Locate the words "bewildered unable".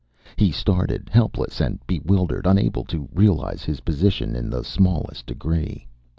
1.85-2.83